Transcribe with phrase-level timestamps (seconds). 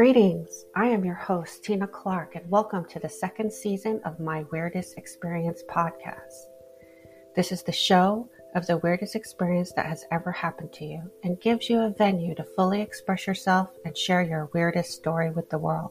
[0.00, 0.64] Greetings.
[0.74, 4.96] I am your host, Tina Clark, and welcome to the second season of my Weirdest
[4.96, 6.46] Experience podcast.
[7.36, 11.38] This is the show of the weirdest experience that has ever happened to you and
[11.42, 15.58] gives you a venue to fully express yourself and share your weirdest story with the
[15.58, 15.90] world.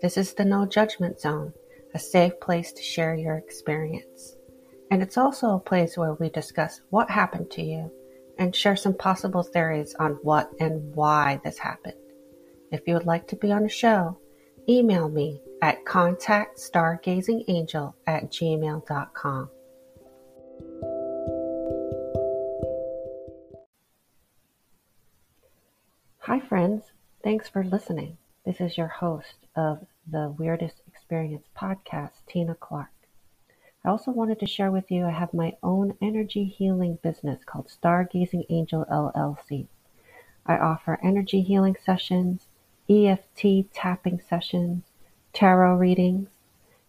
[0.00, 1.52] This is the no judgment zone,
[1.92, 4.36] a safe place to share your experience.
[4.90, 7.92] And it's also a place where we discuss what happened to you
[8.38, 11.92] and share some possible theories on what and why this happened.
[12.70, 14.18] If you would like to be on the show,
[14.68, 19.50] email me at contactstargazingangel at gmail.com.
[26.18, 26.92] Hi, friends.
[27.24, 28.18] Thanks for listening.
[28.44, 32.90] This is your host of the Weirdest Experience podcast, Tina Clark.
[33.82, 37.68] I also wanted to share with you I have my own energy healing business called
[37.68, 39.68] Stargazing Angel LLC.
[40.44, 42.47] I offer energy healing sessions,
[42.90, 44.82] EFT tapping sessions,
[45.32, 46.28] tarot readings,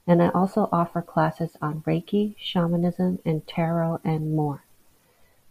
[0.08, 4.64] and I also offer classes on Reiki, shamanism, and tarot and more.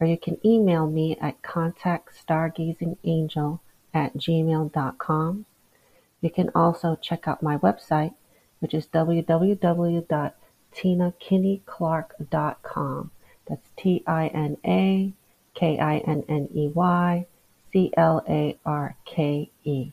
[0.00, 3.60] or you can email me at contactstargazingangel
[3.94, 5.46] at gmail.com.
[6.20, 8.14] You can also check out my website,
[8.58, 10.32] which is www
[10.76, 13.10] tinakinneyclark.com.
[13.48, 15.12] That's T I N A
[15.54, 17.26] K I N N E Y
[17.72, 19.92] C L A R K E.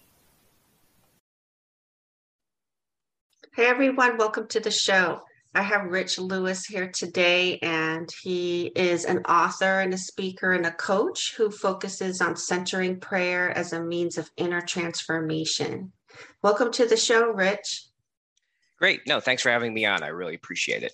[3.53, 5.23] Hey everyone, welcome to the show.
[5.53, 10.65] I have Rich Lewis here today, and he is an author and a speaker and
[10.65, 15.91] a coach who focuses on centering prayer as a means of inner transformation.
[16.41, 17.90] Welcome to the show, Rich.
[18.81, 19.05] Great.
[19.05, 20.01] No, thanks for having me on.
[20.01, 20.93] I really appreciate it.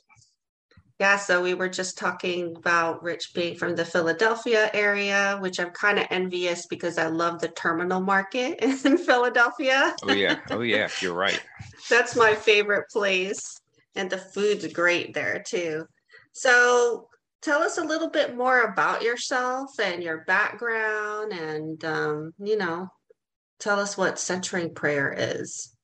[1.00, 5.70] Yeah, so we were just talking about Rich being from the Philadelphia area, which I'm
[5.70, 9.96] kind of envious because I love the terminal market in Philadelphia.
[10.04, 10.40] Oh, yeah.
[10.52, 10.90] Oh, yeah.
[11.02, 11.40] You're right.
[11.90, 13.58] That's my favorite place.
[13.96, 15.86] And the food's great there too.
[16.34, 17.08] So
[17.42, 22.90] tell us a little bit more about yourself and your background and, um, you know,
[23.60, 25.77] tell us what centering prayer is.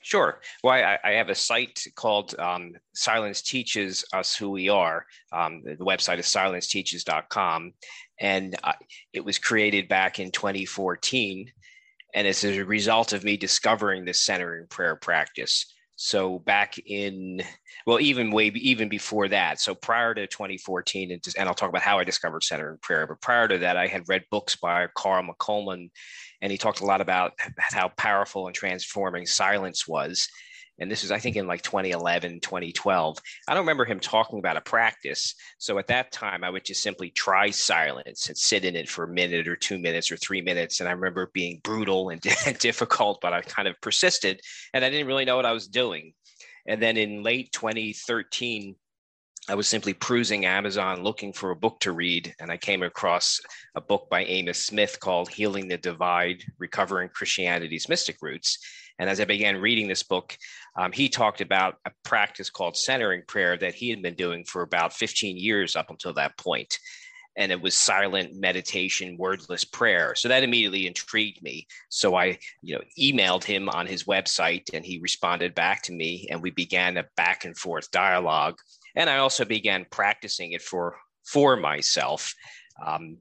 [0.00, 0.40] Sure.
[0.62, 5.06] Well, I, I, have a site called um, Silence Teaches Us Who We Are.
[5.32, 7.72] Um, the, the, website is silenceteaches.com.
[8.20, 8.72] And uh,
[9.12, 11.50] it was created back in 2014.
[12.14, 15.72] And it's a result of me discovering this centering prayer practice.
[16.00, 17.42] So back in,
[17.84, 19.60] well, even way, even before that.
[19.60, 23.04] So prior to 2014, and, just, and I'll talk about how I discovered centering prayer.
[23.04, 25.90] But prior to that, I had read books by Carl McColman
[26.40, 30.28] and he talked a lot about how powerful and transforming silence was
[30.78, 33.18] and this was i think in like 2011 2012
[33.48, 35.34] i don't remember him talking about a practice.
[35.58, 39.04] So at that time i would just simply try silence and sit in it for
[39.04, 40.80] a minute or two minutes or three minutes.
[40.80, 42.20] And i remember being brutal and
[42.58, 44.40] difficult but i kind of persisted
[44.74, 46.12] and i didn't really know what i was doing.
[46.66, 48.76] And then in late 2013
[49.50, 53.40] I was simply cruising Amazon looking for a book to read, and I came across
[53.74, 58.58] a book by Amos Smith called Healing the Divide Recovering Christianity's Mystic Roots.
[58.98, 60.36] And as I began reading this book,
[60.76, 64.62] um, he talked about a practice called centering prayer that he had been doing for
[64.62, 66.78] about 15 years up until that point.
[67.36, 70.16] And it was silent meditation, wordless prayer.
[70.16, 71.68] So that immediately intrigued me.
[71.88, 76.26] So I, you know, emailed him on his website, and he responded back to me,
[76.30, 78.56] and we began a back and forth dialogue
[78.98, 82.34] and I also began practicing it for for myself.
[82.84, 83.18] Um,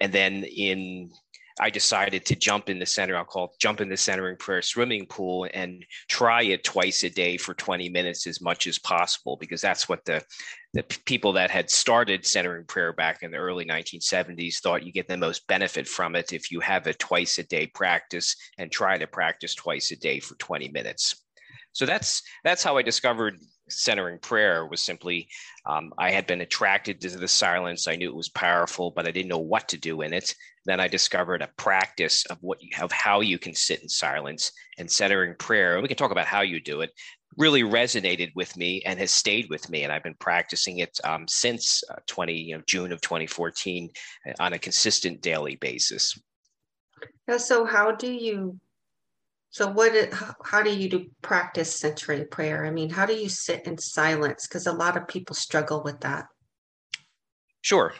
[0.00, 1.10] and then in
[1.58, 3.16] I decided to jump in the center.
[3.16, 7.38] I'll call jump in the centering prayer swimming pool and try it twice a day
[7.38, 10.22] for 20 minutes as much as possible because that's what the
[10.74, 15.08] the people that had started centering prayer back in the early 1970s thought you get
[15.08, 18.98] the most benefit from it if you have a twice a day practice and try
[18.98, 21.24] to practice twice a day for 20 minutes.
[21.72, 25.28] So that's that's how I discovered centering prayer was simply
[25.66, 27.88] um, I had been attracted to the silence.
[27.88, 30.34] I knew it was powerful, but I didn't know what to do in it.
[30.64, 34.52] Then I discovered a practice of what you have, how you can sit in silence
[34.78, 35.74] and centering prayer.
[35.74, 36.90] And we can talk about how you do it.
[37.36, 41.28] Really resonated with me and has stayed with me, and I've been practicing it um,
[41.28, 43.90] since uh, 20 you know, June of 2014
[44.26, 46.18] uh, on a consistent daily basis.
[47.28, 48.58] Yeah, so how do you
[49.50, 50.12] so, what?
[50.44, 52.66] How do you do practice centering prayer?
[52.66, 54.46] I mean, how do you sit in silence?
[54.46, 56.26] Because a lot of people struggle with that.
[57.62, 57.94] Sure.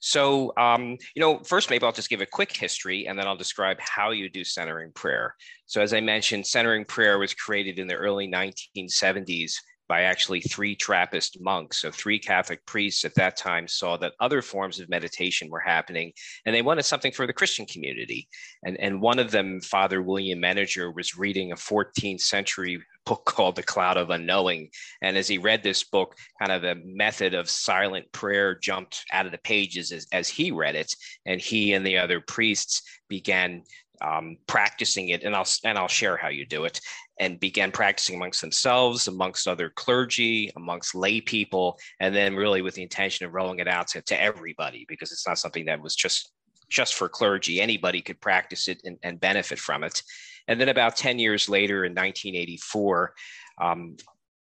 [0.00, 3.36] So, um, you know, first, maybe I'll just give a quick history and then I'll
[3.36, 5.34] describe how you do centering prayer.
[5.66, 9.54] So, as I mentioned, centering prayer was created in the early 1970s
[9.88, 11.80] by actually three Trappist monks.
[11.80, 16.12] So, three Catholic priests at that time saw that other forms of meditation were happening
[16.44, 18.28] and they wanted something for the Christian community.
[18.64, 23.56] And, and one of them, Father William Meninger, was reading a 14th century book called
[23.56, 24.70] The Cloud of Unknowing.
[25.00, 29.26] And as he read this book, kind of a method of silent prayer jumped out
[29.26, 30.94] of the pages as, as he read it.
[31.24, 33.62] And he and the other priests began
[34.00, 36.80] um, practicing it, and I'll and I'll share how you do it,
[37.18, 42.74] and began practicing amongst themselves, amongst other clergy, amongst lay people, and then really with
[42.74, 45.94] the intention of rolling it out to, to everybody because it's not something that was
[45.94, 46.32] just
[46.68, 47.60] just for clergy.
[47.60, 50.02] Anybody could practice it and, and benefit from it.
[50.48, 53.14] And then about 10 years later in 1984,
[53.60, 53.96] um,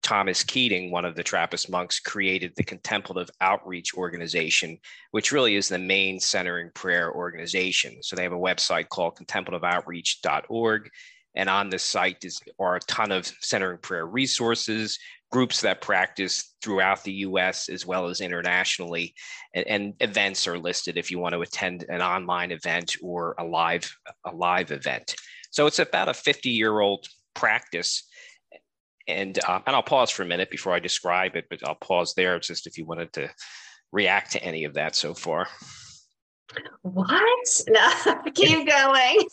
[0.04, 4.78] Thomas Keating, one of the Trappist monks, created the Contemplative Outreach Organization,
[5.12, 8.02] which really is the main centering prayer organization.
[8.02, 10.90] So they have a website called contemplativeoutreach.org.
[11.36, 14.98] And on this site is, are a ton of centering prayer resources,
[15.32, 19.14] groups that practice throughout the US as well as internationally.
[19.54, 23.44] And, and, events are listed if you want to attend an online event or a
[23.44, 23.96] live,
[24.26, 25.16] a live event.
[25.50, 28.04] So it's about a 50 year old practice
[29.06, 32.14] and uh, and I'll pause for a minute before I describe it, but I'll pause
[32.14, 33.30] there just if you wanted to
[33.92, 35.48] react to any of that so far.
[36.82, 37.10] What?
[37.68, 39.28] No, keep going.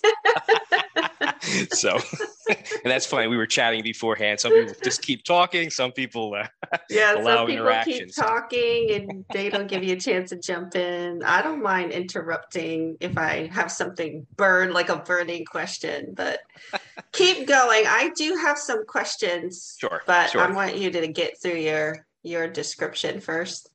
[1.71, 1.99] so,
[2.47, 3.27] and that's funny.
[3.27, 4.39] We were chatting beforehand.
[4.39, 5.69] Some people just keep talking.
[5.69, 6.47] Some people, uh,
[6.89, 11.23] yeah, some people keep talking and they don't give you a chance to jump in.
[11.23, 16.39] I don't mind interrupting if I have something burn, like a burning question, but
[17.11, 17.85] keep going.
[17.87, 19.75] I do have some questions.
[19.79, 20.01] Sure.
[20.05, 20.41] But sure.
[20.41, 23.70] I want you to get through your your description first.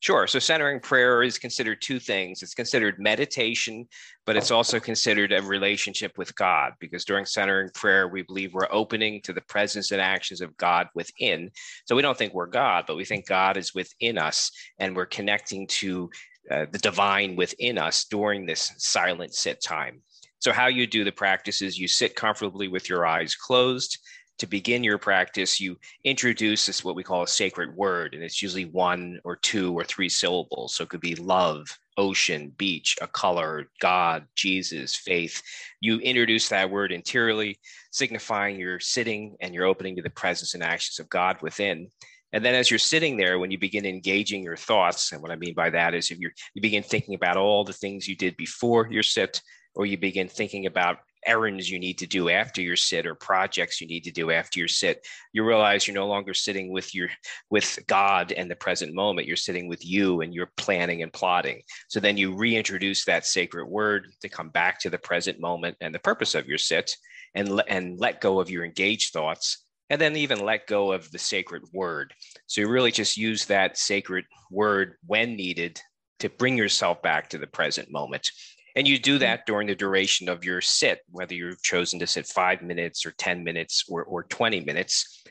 [0.00, 0.26] Sure.
[0.26, 2.42] So centering prayer is considered two things.
[2.42, 3.88] It's considered meditation,
[4.26, 8.70] but it's also considered a relationship with God because during centering prayer, we believe we're
[8.70, 11.50] opening to the presence and actions of God within.
[11.86, 15.06] So we don't think we're God, but we think God is within us and we're
[15.06, 16.10] connecting to
[16.50, 20.02] uh, the divine within us during this silent sit time.
[20.38, 23.98] So, how you do the practice is you sit comfortably with your eyes closed
[24.38, 28.42] to begin your practice, you introduce this what we call a sacred word, and it's
[28.42, 30.74] usually one or two or three syllables.
[30.74, 31.66] So it could be love,
[31.96, 35.42] ocean, beach, a color, God, Jesus, faith.
[35.80, 37.58] You introduce that word interiorly,
[37.90, 41.88] signifying you're sitting and you're opening to the presence and actions of God within.
[42.32, 45.36] And then as you're sitting there, when you begin engaging your thoughts, and what I
[45.36, 48.36] mean by that is if you you begin thinking about all the things you did
[48.36, 49.40] before your sit,
[49.74, 53.80] or you begin thinking about errands you need to do after your sit or projects
[53.80, 55.06] you need to do after your sit.
[55.32, 57.08] You realize you're no longer sitting with your
[57.50, 59.26] with god and the present moment.
[59.26, 61.62] You're sitting with you and you're planning and plotting.
[61.88, 65.94] So then you reintroduce that sacred word to come back to the present moment and
[65.94, 66.96] the purpose of your sit
[67.34, 71.18] and and let go of your engaged thoughts and then even let go of the
[71.18, 72.12] sacred word.
[72.46, 75.80] So you really just use that sacred word when needed
[76.18, 78.30] to bring yourself back to the present moment
[78.76, 79.20] and you do mm-hmm.
[79.20, 83.10] that during the duration of your sit, whether you've chosen to sit five minutes or
[83.12, 85.24] 10 minutes or, or 20 minutes.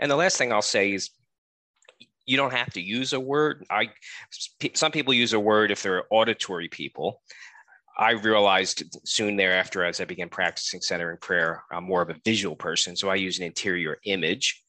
[0.00, 1.10] And the last thing I'll say is
[2.24, 3.64] you don't have to use a word.
[3.70, 3.90] I
[4.74, 7.22] some people use a word if they're auditory people.
[7.96, 12.54] I realized soon thereafter, as I began practicing centering prayer, I'm more of a visual
[12.54, 12.94] person.
[12.96, 14.62] So I use an interior image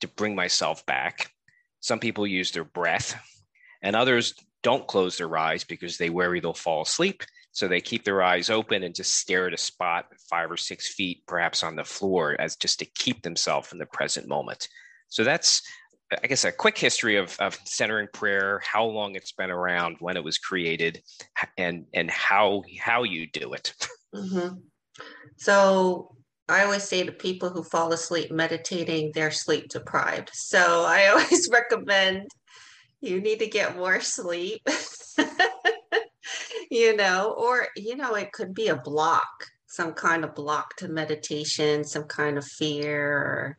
[0.00, 1.30] to bring myself back.
[1.80, 3.18] Some people use their breath,
[3.80, 7.22] and others don't close their eyes because they worry they'll fall asleep.
[7.54, 10.92] So they keep their eyes open and just stare at a spot five or six
[10.92, 14.68] feet, perhaps on the floor, as just to keep themselves in the present moment.
[15.08, 15.62] So that's,
[16.20, 20.16] I guess, a quick history of, of centering prayer, how long it's been around, when
[20.16, 21.00] it was created,
[21.56, 23.72] and and how how you do it.
[24.12, 24.56] Mm-hmm.
[25.36, 26.16] So
[26.48, 30.30] I always say to people who fall asleep meditating, they're sleep deprived.
[30.32, 32.26] So I always recommend
[33.00, 34.62] you need to get more sleep.
[36.74, 40.88] you know, or, you know, it could be a block, some kind of block to
[40.88, 43.58] meditation, some kind of fear, or,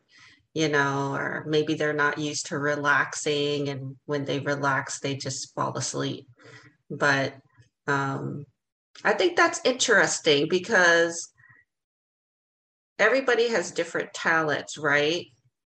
[0.52, 3.70] you know, or maybe they're not used to relaxing.
[3.70, 6.26] And when they relax, they just fall asleep.
[6.90, 7.34] But
[7.86, 8.44] um,
[9.02, 11.32] I think that's interesting because
[12.98, 15.24] everybody has different talents, right?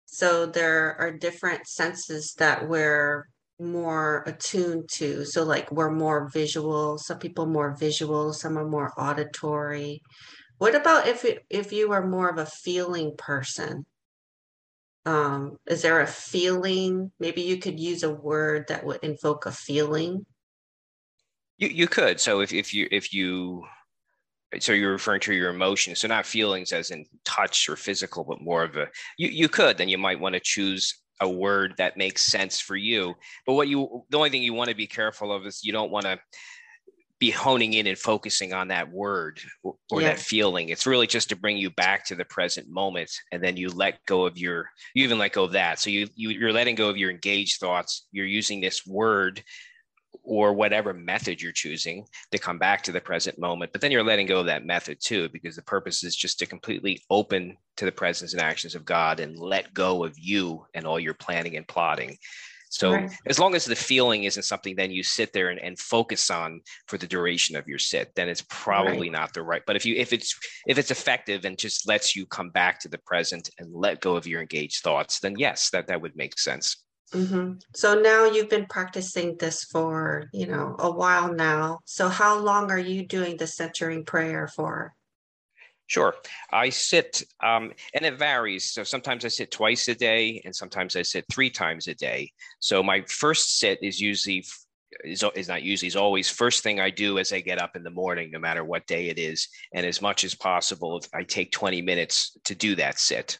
[0.05, 3.25] So there are different senses that we're
[3.59, 5.25] more attuned to.
[5.25, 10.01] So like we're more visual, some people more visual, some are more auditory.
[10.57, 13.85] What about if it, if you are more of a feeling person?
[15.05, 17.11] Um, is there a feeling?
[17.19, 20.25] Maybe you could use a word that would invoke a feeling.
[21.57, 22.19] You you could.
[22.19, 23.63] So if if you if you
[24.59, 28.41] so you're referring to your emotions, so not feelings as in touch or physical, but
[28.41, 28.87] more of a
[29.17, 29.77] you you could.
[29.77, 33.15] Then you might want to choose a word that makes sense for you.
[33.45, 35.91] But what you, the only thing you want to be careful of is you don't
[35.91, 36.19] want to
[37.19, 40.09] be honing in and focusing on that word or, or yeah.
[40.09, 40.69] that feeling.
[40.69, 44.05] It's really just to bring you back to the present moment, and then you let
[44.05, 44.69] go of your.
[44.93, 45.79] You even let go of that.
[45.79, 48.05] So you, you you're letting go of your engaged thoughts.
[48.11, 49.43] You're using this word
[50.23, 53.71] or whatever method you're choosing to come back to the present moment.
[53.71, 56.45] But then you're letting go of that method too, because the purpose is just to
[56.45, 60.85] completely open to the presence and actions of God and let go of you and
[60.85, 62.17] all your planning and plotting.
[62.69, 63.11] So right.
[63.25, 66.61] as long as the feeling isn't something then you sit there and, and focus on
[66.87, 69.11] for the duration of your sit, then it's probably right.
[69.11, 69.61] not the right.
[69.65, 70.37] But if you if it's
[70.67, 74.15] if it's effective and just lets you come back to the present and let go
[74.17, 76.83] of your engaged thoughts, then yes, that that would make sense.
[77.13, 77.53] Mm-hmm.
[77.73, 81.79] So now you've been practicing this for you know a while now.
[81.85, 84.93] So how long are you doing the centering prayer for?
[85.87, 86.15] Sure.
[86.51, 88.71] I sit, um, and it varies.
[88.71, 92.33] So sometimes I sit twice a day, and sometimes I sit three times a day.
[92.59, 94.45] So my first sit is usually
[95.05, 97.83] is, is not usually is always first thing I do as I get up in
[97.83, 99.47] the morning, no matter what day it is.
[99.73, 103.39] And as much as possible, I take 20 minutes to do that sit.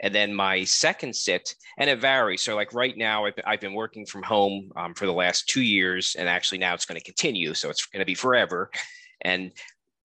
[0.00, 2.42] And then my second sit, and it varies.
[2.42, 5.62] So, like right now, I've, I've been working from home um, for the last two
[5.62, 7.54] years, and actually now it's going to continue.
[7.54, 8.70] So, it's going to be forever.
[9.22, 9.52] And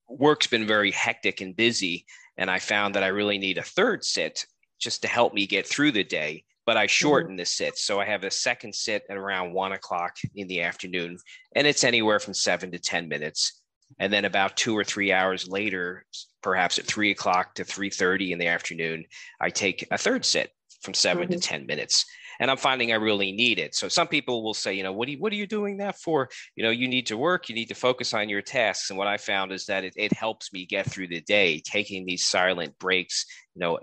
[0.09, 2.05] work's been very hectic and busy.
[2.37, 4.45] And I found that I really need a third sit
[4.79, 6.43] just to help me get through the day.
[6.65, 7.37] But I shorten mm-hmm.
[7.37, 7.77] the sit.
[7.77, 11.17] So I have a second sit at around one o'clock in the afternoon,
[11.55, 13.61] and it's anywhere from seven to 10 minutes.
[13.99, 16.05] And then about two or three hours later,
[16.41, 19.05] perhaps at three o'clock to 3.30 in the afternoon,
[19.39, 20.51] I take a third sit
[20.81, 21.33] from 7 mm-hmm.
[21.33, 22.05] to 10 minutes
[22.39, 23.75] and I'm finding I really need it.
[23.75, 25.97] So some people will say, you know, what are you, what are you doing that
[25.97, 26.29] for?
[26.55, 28.89] You know, you need to work, you need to focus on your tasks.
[28.89, 32.05] And what I found is that it, it helps me get through the day, taking
[32.05, 33.25] these silent breaks,
[33.55, 33.79] you know,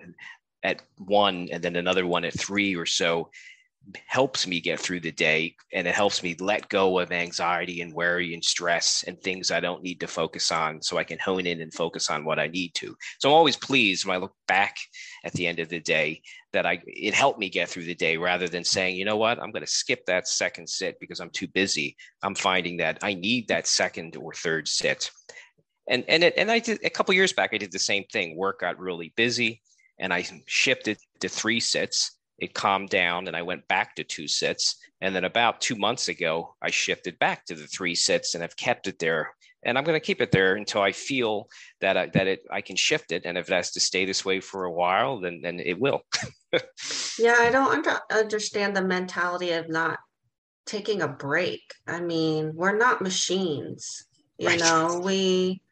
[0.63, 3.31] at one and then another one at three or so
[4.07, 7.93] helps me get through the day and it helps me let go of anxiety and
[7.93, 11.47] worry and stress and things I don't need to focus on so I can hone
[11.47, 12.95] in and focus on what I need to.
[13.19, 14.77] So I'm always pleased when I look back
[15.25, 16.23] at the end of the day
[16.53, 19.41] that I it helped me get through the day rather than saying, you know what,
[19.41, 21.97] I'm going to skip that second sit because I'm too busy.
[22.23, 25.11] I'm finding that I need that second or third sit.
[25.89, 28.37] And and it, and I did a couple years back I did the same thing.
[28.37, 29.61] Work got really busy
[29.99, 32.13] and I shifted to three sits
[32.43, 34.77] it calmed down and I went back to two sits.
[35.01, 38.57] And then about two months ago, I shifted back to the three sits and I've
[38.57, 39.33] kept it there.
[39.63, 41.49] And I'm going to keep it there until I feel
[41.81, 43.27] that I, that it I can shift it.
[43.27, 46.03] And if it has to stay this way for a while, then then it will.
[47.17, 50.01] yeah, I don't under, understand the mentality of not
[50.67, 51.63] taking a break.
[51.87, 54.05] I mean, we're not machines.
[54.37, 54.59] You right.
[54.59, 55.63] know, we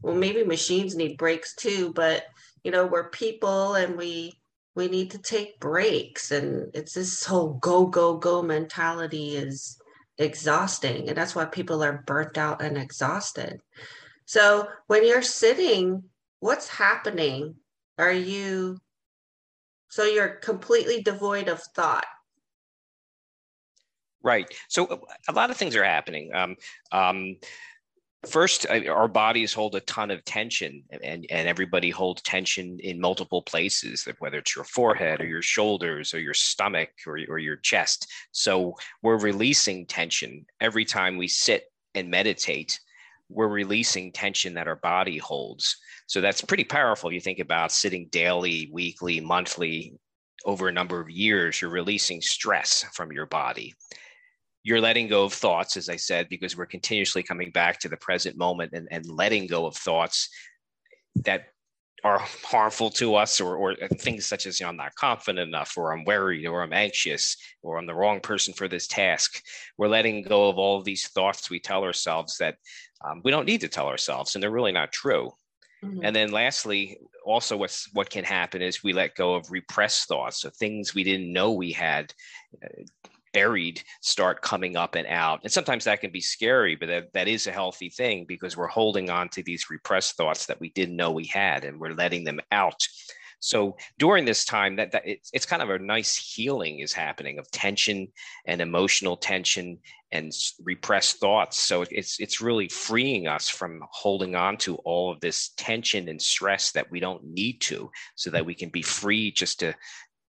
[0.00, 2.24] well maybe machines need breaks too, but
[2.64, 4.40] you know, we're people and we
[4.76, 6.30] we need to take breaks.
[6.30, 9.78] And it's this whole go go go mentality is
[10.18, 11.08] exhausting.
[11.08, 13.60] And that's why people are burnt out and exhausted.
[14.26, 16.04] So when you're sitting
[16.40, 17.56] what's happening?
[17.98, 18.78] Are you
[19.88, 22.04] so you're completely devoid of thought.
[24.22, 24.46] Right.
[24.68, 26.32] So a lot of things are happening.
[26.34, 26.56] Um,
[26.92, 27.36] um,
[28.24, 33.42] first our bodies hold a ton of tension and, and everybody holds tension in multiple
[33.42, 38.10] places whether it's your forehead or your shoulders or your stomach or, or your chest.
[38.32, 42.78] So we're releasing tension every time we sit and meditate.
[43.28, 45.76] We're releasing tension that our body holds.
[46.06, 47.12] So that's pretty powerful.
[47.12, 49.98] You think about sitting daily weekly monthly
[50.44, 53.74] over a number of years you're releasing stress from your body
[54.66, 57.96] you're letting go of thoughts, as I said, because we're continuously coming back to the
[57.98, 60.28] present moment and, and letting go of thoughts
[61.24, 61.44] that
[62.02, 65.74] are harmful to us or, or things such as you know, I'm not confident enough
[65.76, 69.40] or I'm worried or I'm anxious or I'm the wrong person for this task.
[69.78, 72.56] We're letting go of all of these thoughts we tell ourselves that
[73.04, 75.30] um, we don't need to tell ourselves and they're really not true.
[75.84, 76.00] Mm-hmm.
[76.02, 80.40] And then lastly, also what's what can happen is we let go of repressed thoughts,
[80.40, 82.12] so things we didn't know we had,
[82.64, 82.82] uh,
[83.32, 85.40] buried start coming up and out.
[85.42, 88.66] And sometimes that can be scary, but that, that is a healthy thing because we're
[88.66, 92.24] holding on to these repressed thoughts that we didn't know we had and we're letting
[92.24, 92.86] them out.
[93.38, 97.38] So during this time, that, that it's, it's kind of a nice healing is happening
[97.38, 98.08] of tension
[98.46, 99.78] and emotional tension
[100.10, 100.32] and
[100.64, 101.60] repressed thoughts.
[101.60, 106.20] So it's it's really freeing us from holding on to all of this tension and
[106.20, 109.74] stress that we don't need to, so that we can be free just to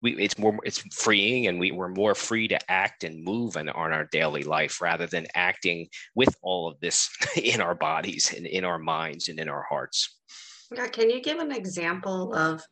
[0.05, 3.69] we, it's more it's freeing and we, we're more free to act and move in,
[3.71, 7.11] on our daily life rather than acting with all of this
[7.43, 10.17] in our bodies and in our minds and in our hearts
[10.71, 12.63] yeah can you give an example of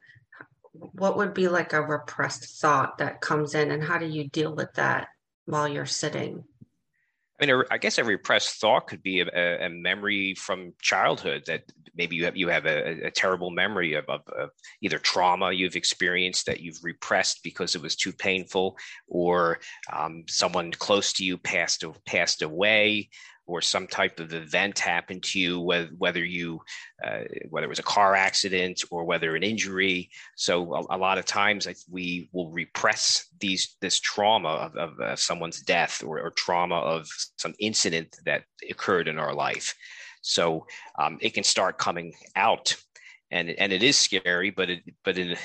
[0.72, 4.54] what would be like a repressed thought that comes in and how do you deal
[4.54, 5.08] with that
[5.46, 6.44] while you're sitting?
[7.40, 11.64] I mean, I guess a repressed thought could be a, a memory from childhood that
[11.94, 15.76] maybe you have you have a, a terrible memory of, of, of, either trauma you've
[15.76, 19.58] experienced that you've repressed because it was too painful, or
[19.92, 23.08] um, someone close to you passed passed away,
[23.46, 26.60] or some type of event happened to you, whether, whether you,
[27.04, 27.20] uh,
[27.50, 30.10] whether it was a car accident or whether an injury.
[30.36, 35.16] So a, a lot of times we will repress these this trauma of, of uh,
[35.16, 39.74] someone's death or, or, trauma of some incident that occurred in our life.
[40.22, 40.66] So
[40.98, 42.76] um, it can start coming out,
[43.30, 45.36] and and it is scary, but it but in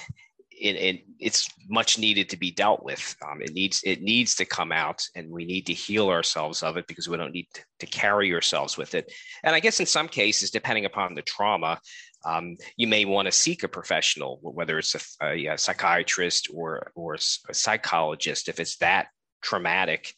[0.60, 3.16] it, it, it's much needed to be dealt with.
[3.28, 6.78] Um, it needs it needs to come out, and we need to heal ourselves of
[6.78, 9.12] it because we don't need to, to carry ourselves with it.
[9.44, 11.80] And I guess in some cases, depending upon the trauma,
[12.26, 16.92] um, you may want to seek a professional, whether it's a, a, a psychiatrist or
[16.96, 19.08] or a psychologist, if it's that
[19.42, 20.14] traumatic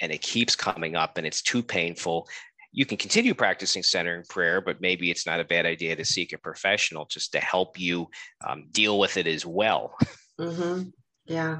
[0.00, 2.28] and it keeps coming up and it's too painful
[2.72, 6.32] you can continue practicing centering prayer, but maybe it's not a bad idea to seek
[6.32, 8.08] a professional just to help you
[8.46, 9.94] um, deal with it as well.
[10.40, 10.88] Mm-hmm.
[11.26, 11.58] Yeah.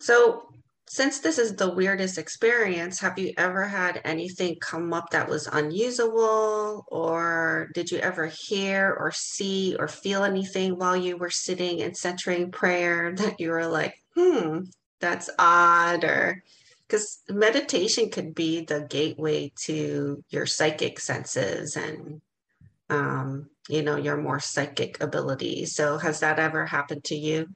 [0.00, 0.48] So,
[0.88, 5.48] since this is the weirdest experience, have you ever had anything come up that was
[5.48, 6.84] unusable?
[6.86, 11.96] Or did you ever hear or see or feel anything while you were sitting and
[11.96, 14.60] centering prayer that you were like, hmm,
[15.00, 16.04] that's odd?
[16.04, 16.44] Or
[16.88, 22.20] because meditation could be the gateway to your psychic senses and
[22.90, 27.48] um, you know your more psychic abilities so has that ever happened to you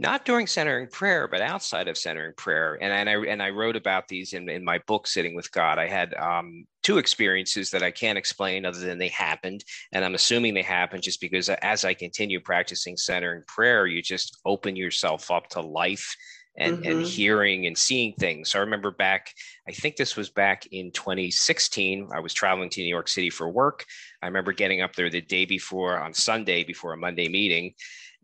[0.00, 2.78] not during centering prayer, but outside of centering prayer.
[2.80, 5.80] And, and I and I wrote about these in, in my book, Sitting with God.
[5.80, 10.14] I had um, two experiences that I can't explain other than they happened, and I'm
[10.14, 15.32] assuming they happened just because as I continue practicing centering prayer, you just open yourself
[15.32, 16.16] up to life
[16.58, 16.90] and, mm-hmm.
[16.90, 18.50] and hearing and seeing things.
[18.50, 19.32] So I remember back,
[19.66, 22.10] I think this was back in 2016.
[22.14, 23.86] I was traveling to New York City for work.
[24.22, 27.74] I remember getting up there the day before on Sunday before a Monday meeting.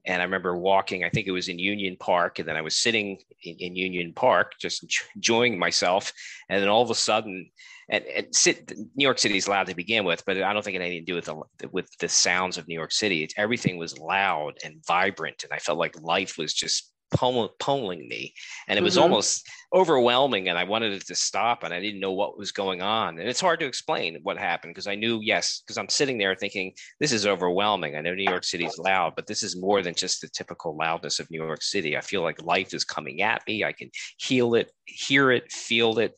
[0.07, 2.39] And I remember walking, I think it was in Union Park.
[2.39, 6.13] And then I was sitting in, in Union Park, just enjoying myself.
[6.51, 7.49] And then all of a sudden,
[7.89, 10.75] and, and sit, New York City is loud to begin with, but I don't think
[10.75, 11.27] it had anything to do with
[11.59, 13.23] the with the sounds of New York City.
[13.23, 18.35] It's, everything was loud and vibrant, and I felt like life was just pulling me.
[18.69, 19.05] And it was mm-hmm.
[19.05, 22.81] almost overwhelming and i wanted it to stop and i didn't know what was going
[22.81, 23.19] on.
[23.19, 26.35] And it's hard to explain what happened because i knew yes because i'm sitting there
[26.37, 27.97] thinking this is overwhelming.
[27.97, 31.19] I know new york city's loud but this is more than just the typical loudness
[31.19, 31.97] of new york city.
[31.97, 33.65] I feel like life is coming at me.
[33.65, 36.15] I can heal it hear it feel it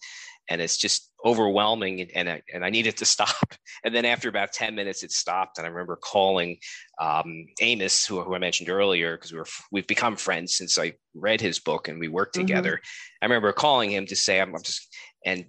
[0.48, 3.54] and it's just overwhelming and, and I, and I needed to stop.
[3.84, 5.58] And then after about 10 minutes, it stopped.
[5.58, 6.58] And I remember calling
[7.00, 10.94] um, Amos, who, who I mentioned earlier, because we were, we've become friends since I
[11.14, 12.46] read his book and we worked mm-hmm.
[12.46, 12.80] together.
[13.20, 15.46] I remember calling him to say, I'm, I'm, just, and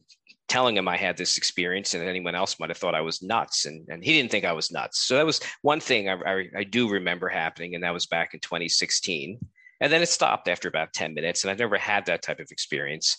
[0.48, 3.66] telling him I had this experience and anyone else might have thought I was nuts.
[3.66, 5.02] And, and he didn't think I was nuts.
[5.02, 7.76] So that was one thing I, I, I do remember happening.
[7.76, 9.40] And that was back in 2016.
[9.80, 11.44] And then it stopped after about 10 minutes.
[11.44, 13.18] And I've never had that type of experience.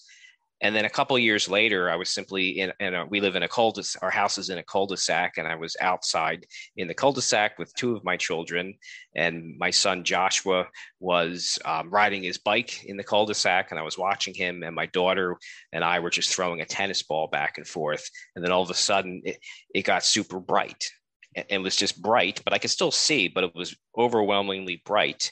[0.60, 3.44] And then a couple years later, I was simply in, in a, we live in
[3.44, 7.58] a cul-de-sac, our house is in a cul-de-sac, and I was outside in the cul-de-sac
[7.60, 8.74] with two of my children.
[9.14, 10.66] And my son Joshua
[10.98, 14.64] was um, riding his bike in the cul-de-sac, and I was watching him.
[14.64, 15.36] And my daughter
[15.72, 18.10] and I were just throwing a tennis ball back and forth.
[18.34, 19.38] And then all of a sudden, it,
[19.72, 20.90] it got super bright.
[21.34, 25.30] It was just bright, but I could still see, but it was overwhelmingly bright.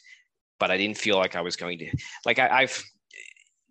[0.60, 1.90] But I didn't feel like I was going to,
[2.24, 2.84] like I, I've,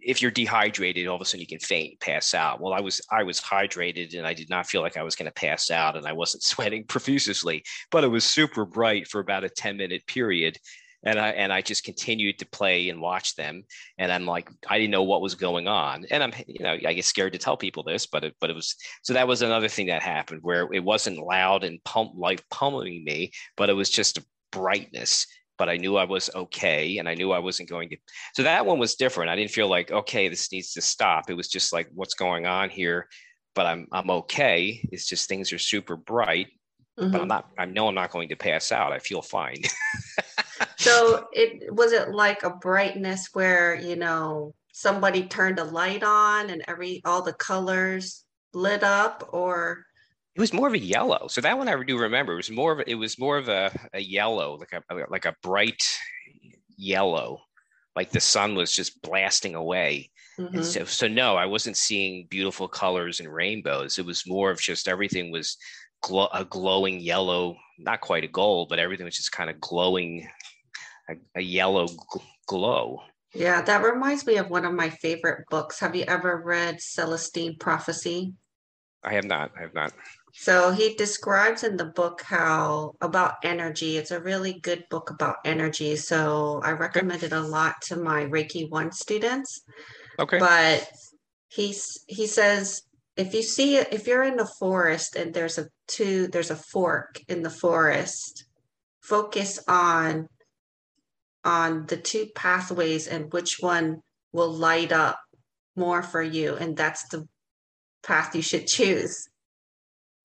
[0.05, 2.61] if you're dehydrated, all of a sudden you can faint, pass out.
[2.61, 5.25] Well, I was I was hydrated and I did not feel like I was going
[5.25, 9.43] to pass out, and I wasn't sweating profusely, but it was super bright for about
[9.43, 10.57] a 10 minute period.
[11.03, 13.63] And I and I just continued to play and watch them,
[13.99, 16.93] and I'm like I didn't know what was going on, and I'm you know I
[16.93, 19.67] get scared to tell people this, but it but it was so that was another
[19.67, 23.91] thing that happened where it wasn't loud and pump like pummeling me, but it was
[23.91, 27.89] just a brightness but I knew I was okay and I knew I wasn't going
[27.89, 27.97] to.
[28.33, 29.29] So that one was different.
[29.29, 31.29] I didn't feel like, okay, this needs to stop.
[31.29, 33.07] It was just like, what's going on here?
[33.53, 34.87] But I'm, I'm okay.
[34.91, 36.47] It's just things are super bright,
[36.99, 37.11] mm-hmm.
[37.11, 37.27] but I'm mm-hmm.
[37.27, 38.91] not, I know I'm not going to pass out.
[38.91, 39.61] I feel fine.
[40.77, 46.49] so it was it like a brightness where, you know, somebody turned a light on
[46.49, 49.85] and every, all the colors lit up or
[50.36, 51.28] it was more of a yellow.
[51.28, 52.34] So that one I do remember.
[52.34, 55.26] It was more of a, it was more of a, a yellow, like a like
[55.26, 55.84] a bright
[56.78, 57.39] yellow,
[57.95, 60.12] like the sun was just blasting away.
[60.38, 60.58] Mm-hmm.
[60.58, 63.98] And so, so no, I wasn't seeing beautiful colors and rainbows.
[63.98, 65.58] It was more of just everything was
[66.02, 70.28] glow, a glowing yellow, not quite a gold, but everything was just kind of glowing,
[71.10, 73.00] a, a yellow gl- glow.
[73.34, 75.80] Yeah, that reminds me of one of my favorite books.
[75.80, 78.34] Have you ever read Celestine Prophecy?
[79.04, 79.52] I have not.
[79.58, 79.93] I have not.
[80.38, 83.95] So he describes in the book how about energy.
[83.95, 85.95] It's a really good book about energy.
[85.95, 89.62] So I recommend it a lot to my Reiki one students.
[90.19, 90.38] Okay.
[90.38, 90.88] But
[91.48, 92.82] he's he says
[93.15, 96.56] if you see it, if you're in a forest and there's a two, there's a
[96.56, 98.45] fork in the forest,
[99.02, 100.28] focus on
[101.45, 104.02] on the two pathways and which one
[104.34, 105.17] will light up
[105.78, 107.26] more for you, and that's the
[108.04, 109.30] path you should choose.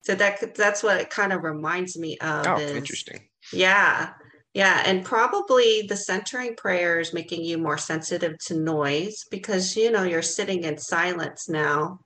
[0.03, 2.47] So that that's what it kind of reminds me of.
[2.47, 3.27] Oh, is, interesting.
[3.53, 4.13] Yeah.
[4.53, 4.81] Yeah.
[4.85, 10.03] And probably the centering prayer is making you more sensitive to noise because, you know,
[10.03, 11.99] you're sitting in silence now.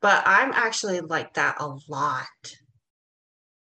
[0.00, 2.26] But I'm actually like that a lot.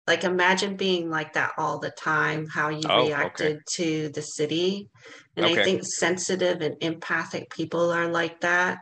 [0.08, 4.90] Like, imagine being like that all the time, how you Oh, reacted to the city.
[5.38, 8.80] And I think sensitive and empathic people are like that.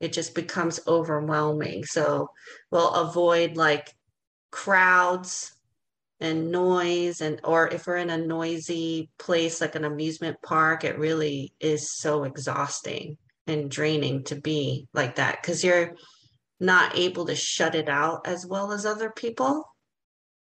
[0.00, 1.84] It just becomes overwhelming.
[1.84, 2.28] So
[2.70, 3.92] we'll avoid like
[4.50, 5.52] crowds
[6.20, 10.98] and noise and or if we're in a noisy place like an amusement park it
[10.98, 15.94] really is so exhausting and draining to be like that because you're
[16.58, 19.68] not able to shut it out as well as other people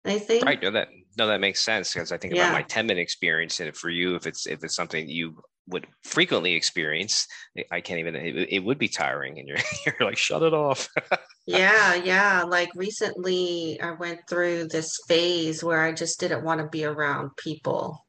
[0.04, 0.60] i think Right.
[0.60, 2.44] No, that no, that makes sense because I think Yeah.
[2.44, 3.60] about my 10 minute experience.
[3.60, 7.26] And for you, if it's if it's something you would frequently experience,
[7.70, 10.88] I can't even it, it would be tiring and you're you're like, shut it off.
[11.46, 16.68] yeah yeah like recently i went through this phase where i just didn't want to
[16.68, 18.06] be around people.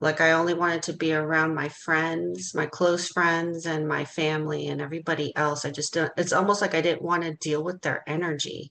[0.00, 4.68] Like i only wanted to be around my friends my close friends and my family
[4.68, 5.64] and everybody else.
[5.64, 8.70] I just don't it's almost like i didn't want to deal with their energy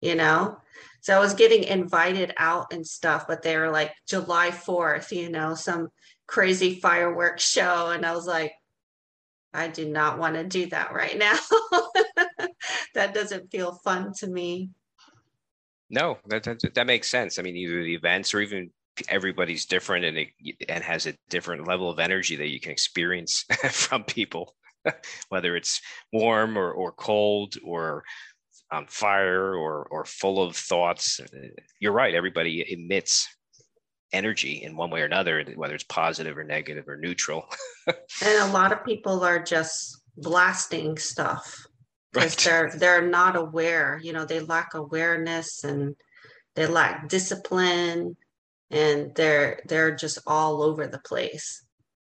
[0.00, 0.58] you know?
[1.00, 5.30] So i was getting invited out and stuff but they were like july 4th you
[5.30, 5.88] know some
[6.26, 8.52] crazy fireworks show and i was like
[9.54, 11.38] I do not want to do that right now.
[12.94, 14.70] that doesn't feel fun to me.
[15.88, 17.38] No, that, that that makes sense.
[17.38, 18.70] I mean, either the events or even
[19.08, 20.28] everybody's different and it
[20.68, 24.56] and has a different level of energy that you can experience from people,
[25.28, 25.80] whether it's
[26.12, 28.02] warm or, or cold or
[28.72, 31.20] on fire or or full of thoughts.
[31.78, 32.14] You're right.
[32.14, 33.28] Everybody emits
[34.14, 37.48] energy in one way or another, whether it's positive or negative or neutral.
[38.22, 41.66] And a lot of people are just blasting stuff
[42.12, 42.44] because Right.
[42.44, 44.00] they're they're not aware.
[44.02, 45.96] You know, they lack awareness and
[46.54, 48.16] they lack discipline
[48.70, 51.64] and they're they're just all over the place.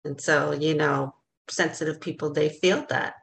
[0.05, 1.15] And so, you know,
[1.49, 3.15] sensitive people they feel that.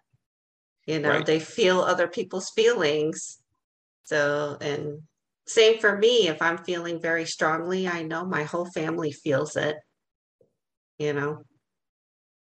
[0.86, 1.26] You know, Right.
[1.26, 3.38] they feel other people's feelings.
[4.04, 5.02] So, and
[5.50, 9.76] same for me if I'm feeling very strongly, I know my whole family feels it.
[10.98, 11.44] You know.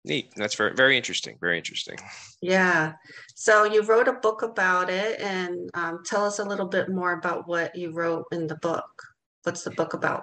[0.04, 0.32] Neat.
[0.36, 1.36] That's very very interesting.
[1.40, 1.98] Very interesting.
[2.40, 2.92] Yeah.
[3.34, 7.12] So you wrote a book about it, and um, tell us a little bit more
[7.12, 8.86] about what you wrote in the book.
[9.42, 10.22] What's the book about?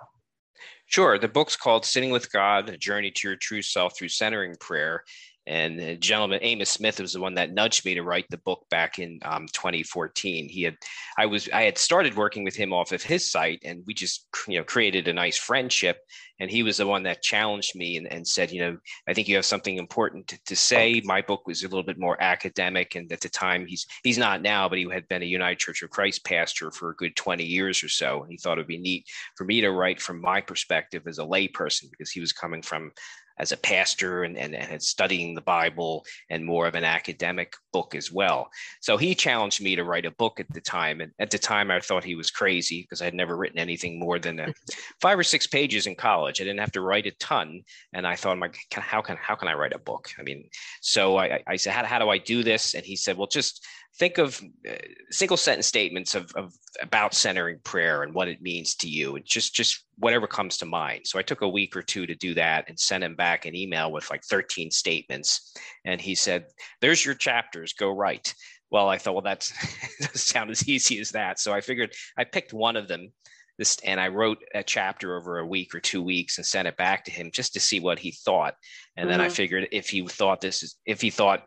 [0.86, 1.18] Sure.
[1.18, 5.04] The book's called Sitting with God, A Journey to Your True Self Through Centering Prayer.
[5.46, 8.66] And the gentleman, Amos Smith, was the one that nudged me to write the book
[8.70, 10.48] back in um, 2014.
[10.48, 10.78] He had,
[11.18, 14.28] I was, I had started working with him off of his site, and we just,
[14.48, 15.98] you know, created a nice friendship.
[16.40, 18.78] And he was the one that challenged me and, and said, you know,
[19.08, 21.02] I think you have something important to, to say.
[21.04, 24.42] My book was a little bit more academic, and at the time, he's he's not
[24.42, 27.44] now, but he had been a United Church of Christ pastor for a good 20
[27.44, 28.24] years or so.
[28.24, 31.24] And he thought it'd be neat for me to write from my perspective as a
[31.24, 32.92] layperson because he was coming from
[33.38, 37.96] as a pastor and, and, and studying the Bible and more of an academic book
[37.96, 38.50] as well.
[38.82, 41.02] So he challenged me to write a book at the time.
[41.02, 44.00] And at the time, I thought he was crazy because I had never written anything
[44.00, 44.52] more than uh,
[45.02, 46.40] five or six pages in college.
[46.40, 47.64] I didn't have to write a ton.
[47.94, 50.10] And I thought, my, how, can, how can I write a book?
[50.20, 50.50] I mean,
[50.82, 52.76] so I, I said, how, how do I do this?
[52.76, 53.66] And he said, well, just
[53.98, 54.74] think of uh,
[55.12, 59.26] single sentence statements of, of about centering prayer and what it means to you and
[59.26, 61.02] just just whatever comes to mind.
[61.06, 63.56] So i took a week or two to do that and sent him back an
[63.56, 65.54] email with like 13 statements.
[65.86, 66.48] And he said
[66.82, 68.34] there's your chapters go write.
[68.72, 69.54] Well i thought well that's
[70.00, 71.40] doesn't sound as easy as that.
[71.40, 73.12] So i figured i picked one of them
[73.60, 76.76] this and i wrote a chapter over a week or two weeks and sent it
[76.78, 78.56] back to him just to see what he thought.
[78.98, 79.32] And then i Mhm.
[79.32, 81.44] figured if he thought this is if he thought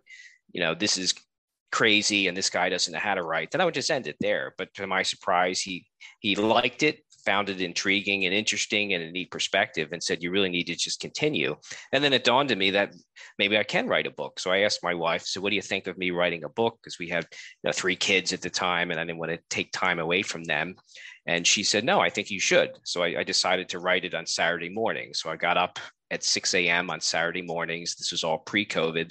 [0.53, 1.13] you know this is
[1.77, 4.17] crazy and this guy doesn't know how to write then i would just end it
[4.21, 5.87] there but to my surprise he
[6.21, 10.31] he liked it found it intriguing and interesting and a neat perspective and said, you
[10.31, 11.57] really need to just continue.
[11.93, 12.95] And then it dawned on me that
[13.39, 14.39] maybe I can write a book.
[14.39, 16.79] So I asked my wife, so what do you think of me writing a book?
[16.81, 19.41] Because we had you know, three kids at the time and I didn't want to
[19.51, 20.77] take time away from them.
[21.27, 22.71] And she said, no, I think you should.
[22.85, 25.13] So I, I decided to write it on Saturday morning.
[25.13, 25.81] So I got up
[26.13, 26.89] at 6 a.m.
[26.89, 27.97] on Saturday mornings.
[27.97, 29.11] This was all pre COVID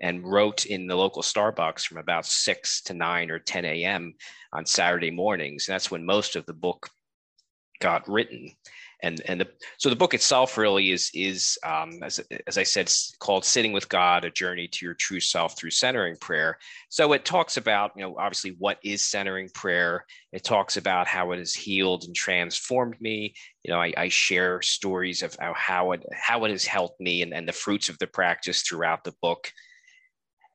[0.00, 4.14] and wrote in the local Starbucks from about 6 to 9 or 10 a.m.
[4.52, 5.68] on Saturday mornings.
[5.68, 6.88] And that's when most of the book
[7.80, 8.50] got written
[9.00, 12.92] and and the, so the book itself really is is um, as, as I said
[13.18, 16.58] called sitting with God a journey to your true self through centering prayer
[16.88, 21.32] so it talks about you know obviously what is centering prayer it talks about how
[21.32, 25.92] it has healed and transformed me you know I, I share stories of how, how
[25.92, 29.14] it how it has helped me and, and the fruits of the practice throughout the
[29.22, 29.52] book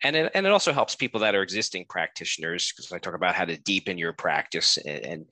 [0.03, 3.35] and it, and it also helps people that are existing practitioners because I talk about
[3.35, 5.25] how to deepen your practice and, and,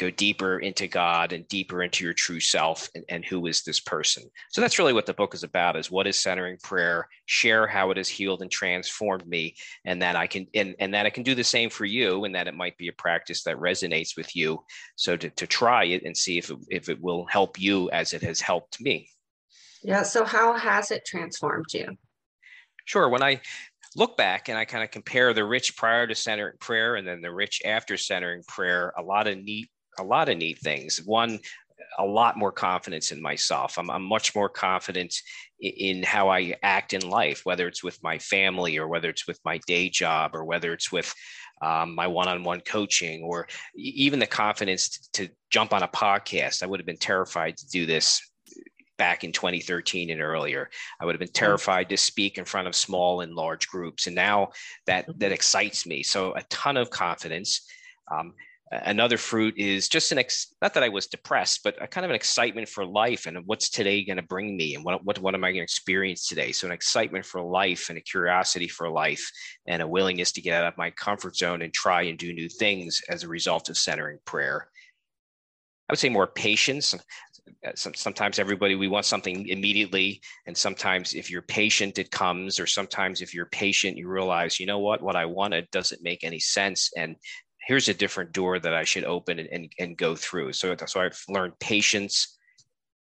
[0.00, 3.80] go deeper into God and deeper into your true self and, and, who is this
[3.80, 4.22] person.
[4.50, 7.90] So that's really what the book is about is what is centering prayer, share how
[7.90, 11.22] it has healed and transformed me and that I can and, and that I can
[11.22, 14.34] do the same for you and that it might be a practice that resonates with
[14.34, 14.64] you.
[14.96, 18.14] So to, to try it and see if it, if it will help you as
[18.14, 19.10] it has helped me.
[19.82, 20.02] Yeah.
[20.02, 21.96] So how has it transformed you?
[22.86, 23.08] Sure.
[23.08, 23.40] When I
[23.96, 27.20] look back and I kind of compare the rich prior to centering prayer and then
[27.20, 31.02] the rich after centering prayer, a lot of neat a lot of neat things.
[31.04, 31.40] One,
[31.98, 33.78] a lot more confidence in myself.
[33.78, 35.14] I'm, I'm much more confident
[35.60, 39.26] in, in, how I act in life, whether it's with my family or whether it's
[39.26, 41.12] with my day job or whether it's with
[41.62, 46.62] um, my one-on-one coaching or even the confidence to, to jump on a podcast.
[46.62, 48.29] I would have been terrified to do this
[49.00, 50.68] back in 2013 and earlier.
[51.00, 51.32] I would have been mm.
[51.32, 54.50] terrified to speak in front of small and large groups, and now
[54.86, 55.18] that mm-hmm.
[55.18, 56.02] that excites me.
[56.02, 57.66] So a ton of confidence.
[58.14, 58.34] Um,
[58.70, 62.10] another fruit is just an ex- not that I was depressed, but a kind of
[62.10, 65.34] an excitement for life and what's today going to bring me and what, what, what
[65.34, 66.52] am I going to experience today?
[66.52, 69.28] So an excitement for life and a curiosity for life
[69.66, 72.48] and a willingness to get out of my comfort zone and try and do new
[72.48, 74.68] things as a result of centering prayer.
[75.90, 76.94] I would say more patience.
[77.74, 80.20] Sometimes everybody, we want something immediately.
[80.46, 82.58] And sometimes if you're patient, it comes.
[82.58, 86.24] Or sometimes if you're patient, you realize, you know what, what I wanted doesn't make
[86.24, 86.90] any sense.
[86.96, 87.16] And
[87.66, 90.54] here's a different door that I should open and, and, and go through.
[90.54, 92.38] So, so I've learned patience.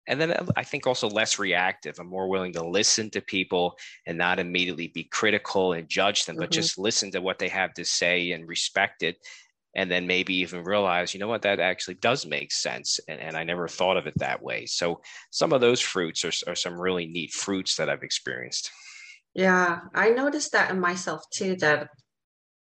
[0.09, 1.99] And then I think also less reactive.
[1.99, 6.35] I'm more willing to listen to people and not immediately be critical and judge them,
[6.35, 6.43] mm-hmm.
[6.43, 9.17] but just listen to what they have to say and respect it.
[9.75, 13.01] And then maybe even realize, you know what, that actually does make sense.
[13.09, 14.67] And, and I never thought of it that way.
[14.67, 18.71] So some of those fruits are, are some really neat fruits that I've experienced.
[19.35, 21.89] Yeah, I noticed that in myself too, that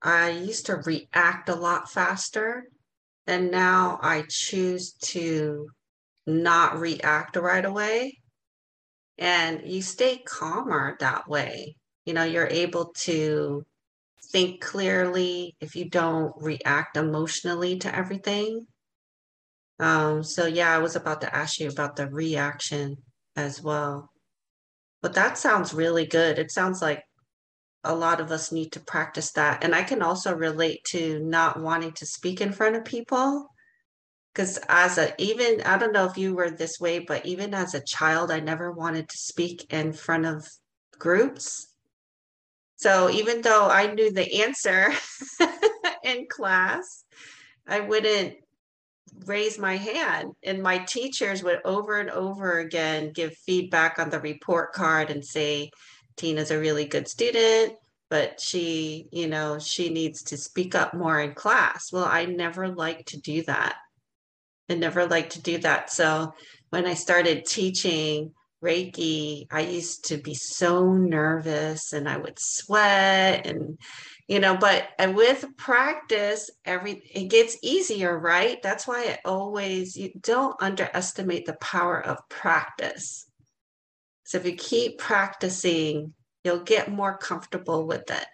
[0.01, 2.65] I used to react a lot faster.
[3.27, 5.69] And now I choose to
[6.25, 8.19] not react right away.
[9.17, 11.75] And you stay calmer that way.
[12.05, 13.65] You know, you're able to
[14.31, 18.65] think clearly if you don't react emotionally to everything.
[19.79, 22.97] Um, so, yeah, I was about to ask you about the reaction
[23.35, 24.09] as well.
[25.01, 26.39] But that sounds really good.
[26.39, 27.03] It sounds like
[27.83, 29.63] a lot of us need to practice that.
[29.63, 33.47] And I can also relate to not wanting to speak in front of people.
[34.33, 37.73] Because as a, even, I don't know if you were this way, but even as
[37.73, 40.45] a child, I never wanted to speak in front of
[40.97, 41.74] groups.
[42.75, 44.91] So even though I knew the answer
[46.03, 47.03] in class,
[47.67, 48.35] I wouldn't
[49.25, 50.33] raise my hand.
[50.43, 55.23] And my teachers would over and over again give feedback on the report card and
[55.23, 55.71] say,
[56.17, 57.73] Tina's a really good student,
[58.09, 61.91] but she, you know, she needs to speak up more in class.
[61.91, 63.75] Well, I never liked to do that.
[64.69, 65.91] I never liked to do that.
[65.91, 66.33] So
[66.69, 68.33] when I started teaching
[68.65, 73.77] Reiki, I used to be so nervous and I would sweat and
[74.27, 78.59] you know, but with practice, every it gets easier, right?
[78.63, 83.27] That's why I always you don't underestimate the power of practice.
[84.23, 88.25] So if you keep practicing, you'll get more comfortable with it.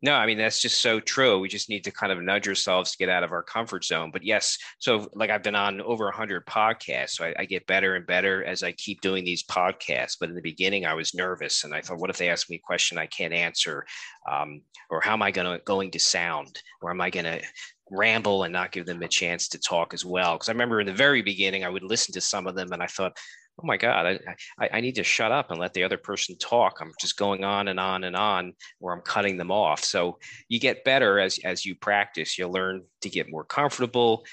[0.00, 1.40] No, I mean, that's just so true.
[1.40, 4.10] We just need to kind of nudge ourselves to get out of our comfort zone.
[4.12, 7.10] But yes, so like I've been on over 100 podcasts.
[7.10, 10.16] So I, I, get better and better as I keep doing these podcasts.
[10.20, 12.56] But in the beginning, I was nervous and I thought, what if they ask me
[12.56, 13.84] a question I can't answer?
[14.30, 16.62] Um, or how am I gonna, going to sound?
[16.80, 17.42] Or am I going to
[17.90, 20.34] ramble and not give them a chance to talk as well?
[20.34, 22.82] Because I remember in the very beginning, I would listen to some of them and
[22.82, 23.18] I thought,
[23.58, 24.18] oh my god I,
[24.64, 26.78] I, I need to shut up and let the other person talk.
[26.80, 29.82] I'm just going on and on and on or i'm cutting them off.
[29.84, 30.18] So
[30.48, 32.38] you get better as as you practice.
[32.38, 34.24] You learn to get more comfortable.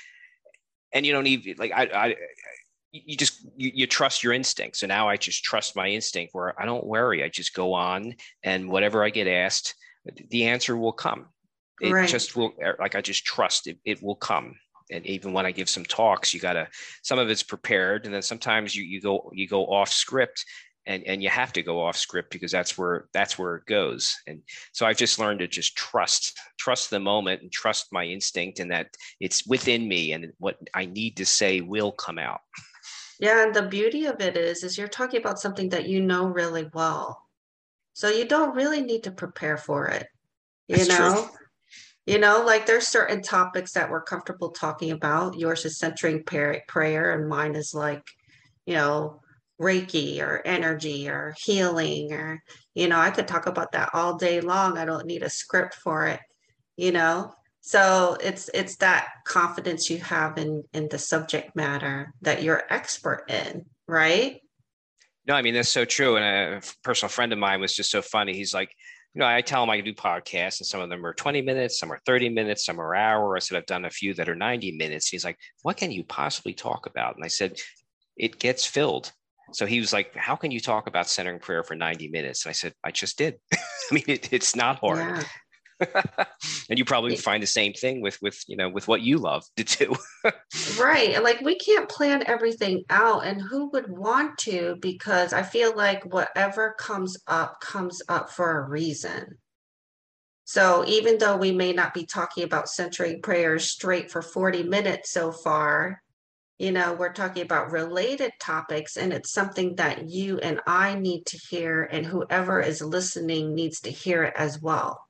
[0.94, 2.16] And you don't even like I, I
[2.92, 6.60] you just you, you, trust your instinct so now i just trust my instinct where
[6.62, 7.24] i don't worry.
[7.24, 9.76] I just go on and whatever i get asked
[10.30, 11.26] the answer will come.
[11.82, 12.08] It right.
[12.08, 14.56] just will er, like i just trust it, it will come
[14.92, 16.68] and even when i give some talks you gotta
[17.02, 20.46] some of it's prepared and then sometimes you you go you go off script
[20.88, 24.16] and and you have to go off script because that's where that's where it goes.
[24.28, 28.60] And so i've just learned to just trust trust the moment and trust my instinct
[28.60, 28.88] and that
[29.20, 32.42] it's within me and what i need to say will come out.
[33.20, 36.28] Yeah and the beauty of it is is you're talking about something that you know
[36.28, 37.22] really well.
[37.94, 40.08] So you don't really need to prepare for it
[40.68, 41.14] you that's know?
[41.14, 41.30] true.
[42.06, 47.14] You know like there's certain topics that we're comfortable talking about yours is centering prayer
[47.14, 48.04] and mine is like
[48.66, 49.22] you know
[49.62, 54.42] Reiki or energy or healing or, you know, I could talk about that all day
[54.42, 54.78] long.
[54.78, 56.20] I don't need a script for it,
[56.76, 57.34] you know?
[57.62, 63.24] So it's it's that confidence you have in in the subject matter that you're expert
[63.28, 64.40] in, right?
[65.26, 66.18] No, I mean that's so true.
[66.18, 68.34] And a personal friend of mine was just so funny.
[68.34, 68.70] He's like,
[69.16, 71.80] you know, I tell him I do podcasts, and some of them are 20 minutes,
[71.80, 73.38] some are 30 minutes, some are hour.
[73.38, 75.08] I said I've done a few that are 90 minutes.
[75.08, 77.16] He's like, what can you possibly talk about?
[77.16, 77.58] And I said,
[78.18, 79.14] it gets filled.
[79.54, 82.46] So he was like, How can you talk about centering prayer for 90 minutes?
[82.46, 83.36] And I said, I just did.
[83.54, 83.58] I
[83.92, 85.00] mean, it, it's not hard.
[85.00, 85.24] Yeah.
[86.70, 89.44] and you probably find the same thing with with you know with what you love
[89.58, 89.96] to do.
[90.80, 94.78] Right like we can't plan everything out and who would want to?
[94.80, 99.38] Because i feel like whatever comes up comes up for a reason.
[100.46, 105.12] So even though we may not be talking about centering prayers straight for 40 minutes
[105.12, 106.02] so far
[106.58, 111.26] you know, we're talking about related topics, and it's something that you and I need
[111.28, 115.05] to hear, and whoever is listening needs to hear it as well.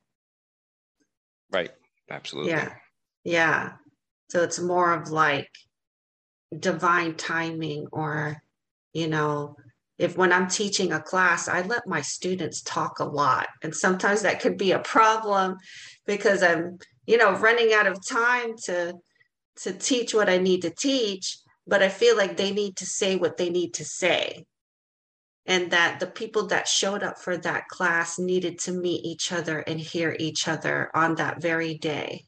[1.55, 1.71] Right.
[2.09, 2.51] Absolutely.
[2.51, 2.73] Yeah.
[3.23, 3.71] Yeah.
[4.29, 5.49] So it's more of like
[6.59, 8.41] divine timing, or,
[8.93, 9.55] you know,
[9.97, 13.47] if when I'm teaching a class, I let my students talk a lot.
[13.63, 15.55] And sometimes that could be a problem
[16.05, 18.93] because I'm, you know, running out of time to
[19.63, 23.15] to teach what I need to teach, but I feel like they need to say
[23.15, 24.45] what they need to say.
[25.45, 29.59] And that the people that showed up for that class needed to meet each other
[29.59, 32.25] and hear each other on that very day.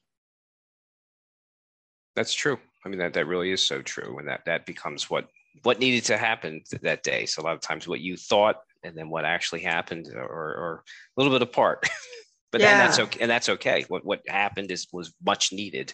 [2.15, 2.59] That's true.
[2.85, 5.27] I mean that that really is so true, and that that becomes what
[5.63, 7.25] what needed to happen that day.
[7.25, 10.83] So a lot of times, what you thought and then what actually happened or, are
[11.15, 11.87] a little bit apart.
[12.51, 12.71] but yeah.
[12.71, 13.85] then that's okay, and that's okay.
[13.87, 15.93] What what happened is was much needed.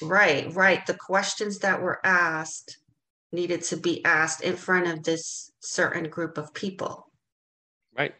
[0.00, 0.86] Right, right.
[0.86, 2.78] The questions that were asked
[3.32, 7.10] needed to be asked in front of this certain group of people.
[7.96, 8.14] Right.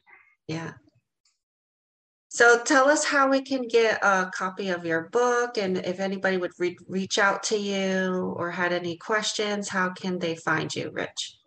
[0.46, 0.72] Yeah.
[2.30, 6.36] So tell us how we can get a copy of your book and if anybody
[6.36, 10.90] would re- reach out to you or had any questions, how can they find you,
[10.92, 11.37] Rich?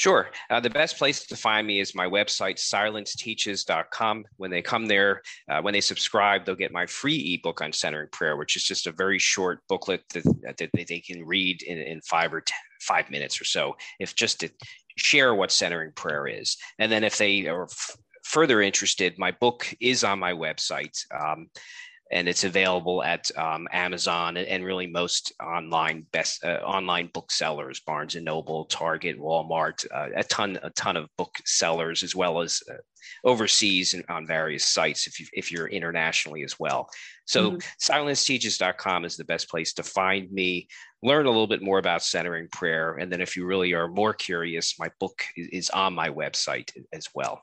[0.00, 0.30] Sure.
[0.48, 4.24] Uh, the best place to find me is my website, silenceteaches.com.
[4.38, 8.08] When they come there, uh, when they subscribe, they'll get my free ebook on centering
[8.10, 12.00] prayer, which is just a very short booklet that, that they can read in, in
[12.00, 14.48] five or ten, five minutes or so, if just to
[14.96, 16.56] share what centering prayer is.
[16.78, 20.96] And then if they are f- further interested, my book is on my website.
[21.14, 21.50] Um,
[22.10, 28.16] and it's available at um, Amazon and, really most online best uh, online booksellers, Barnes
[28.16, 32.74] and Noble, Target, Walmart, uh, a ton a ton of booksellers as well as uh,
[33.24, 36.88] overseas and on various sites if you if you're internationally as well.
[37.26, 37.58] So mm-hmm.
[37.92, 40.68] silenceteaches.com is the best place to find me,
[41.02, 44.12] learn a little bit more about centering prayer, and then if you really are more
[44.12, 47.42] curious, my book is, is on my website as well.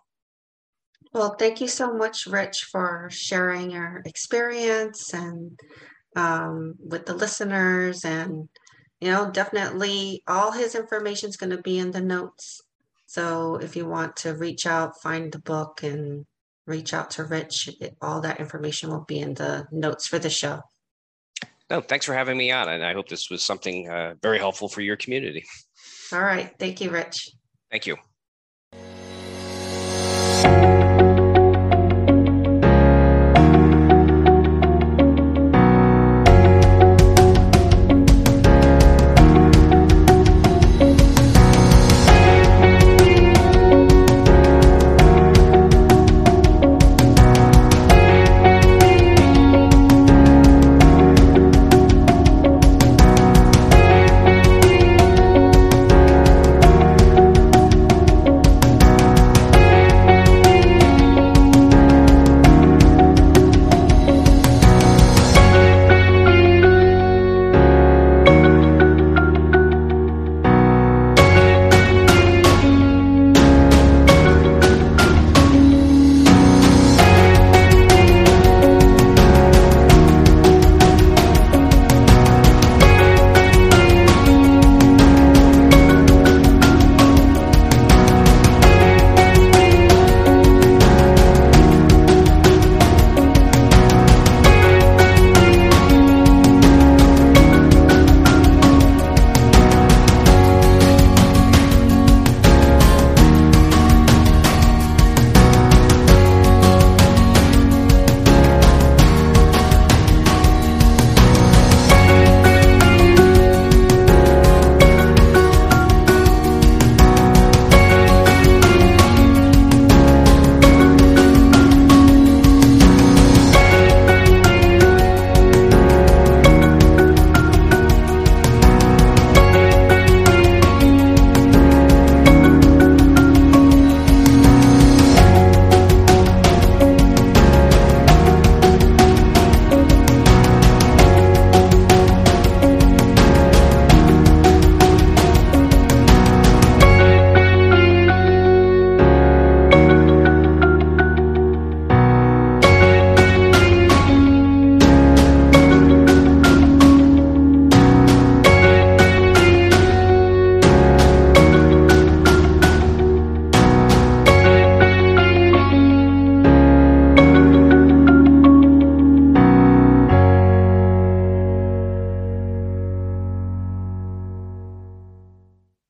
[1.13, 5.59] Well, thank you so much, Rich, for sharing your experience and
[6.15, 8.05] um, with the listeners.
[8.05, 8.49] And,
[8.99, 12.61] you know, definitely all his information is going to be in the notes.
[13.05, 16.25] So if you want to reach out, find the book and
[16.65, 20.29] reach out to Rich, it, all that information will be in the notes for the
[20.29, 20.61] show.
[21.69, 22.69] No, thanks for having me on.
[22.69, 25.45] And I hope this was something uh, very helpful for your community.
[26.13, 26.53] All right.
[26.59, 27.29] Thank you, Rich.
[27.71, 27.97] Thank you.